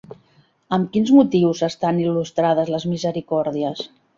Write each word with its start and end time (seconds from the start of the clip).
Amb 0.77 0.89
quins 0.95 1.11
motius 1.17 1.61
estan 1.69 2.01
il·lustrades 2.07 2.73
les 2.77 2.89
misericòrdies? 2.95 3.89